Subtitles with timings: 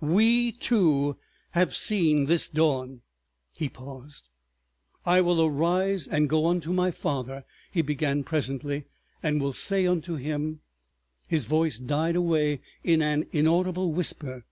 [0.00, 1.16] We two
[1.50, 3.00] have seen this dawn!..."
[3.58, 4.28] He paused.
[5.04, 8.84] "I will arise and go unto my Father," he began presently,
[9.24, 10.60] "and will say unto Him———"
[11.26, 14.44] His voice died away in an inaudible whisper.